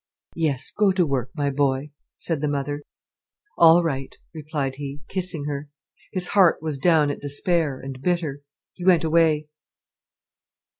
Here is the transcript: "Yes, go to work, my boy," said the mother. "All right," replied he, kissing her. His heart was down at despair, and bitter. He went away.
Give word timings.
"Yes, 0.35 0.71
go 0.71 0.91
to 0.93 1.05
work, 1.05 1.29
my 1.35 1.51
boy," 1.51 1.91
said 2.17 2.41
the 2.41 2.47
mother. 2.47 2.81
"All 3.59 3.83
right," 3.83 4.15
replied 4.33 4.77
he, 4.77 5.01
kissing 5.07 5.45
her. 5.45 5.69
His 6.11 6.29
heart 6.29 6.59
was 6.59 6.79
down 6.79 7.11
at 7.11 7.21
despair, 7.21 7.79
and 7.79 8.01
bitter. 8.01 8.41
He 8.73 8.83
went 8.83 9.03
away. 9.03 9.47